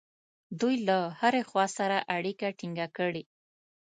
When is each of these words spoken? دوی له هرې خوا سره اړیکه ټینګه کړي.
دوی 0.59 0.75
له 0.87 0.97
هرې 1.19 1.41
خوا 1.49 1.65
سره 1.77 1.97
اړیکه 2.17 2.47
ټینګه 2.59 2.87
کړي. 2.97 3.23